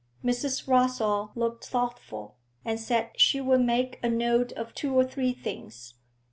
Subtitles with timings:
[0.25, 0.67] Mrs.
[0.67, 5.93] Rossall looked thoughtful, and said she would make a note of two or three things.